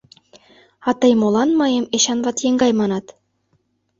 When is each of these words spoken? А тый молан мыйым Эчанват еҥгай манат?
А 0.87 0.89
тый 0.99 1.13
молан 1.21 1.49
мыйым 1.59 1.85
Эчанват 1.95 2.37
еҥгай 2.47 2.71
манат? 2.79 3.05